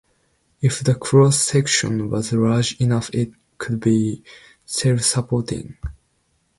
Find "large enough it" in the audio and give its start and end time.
2.33-3.33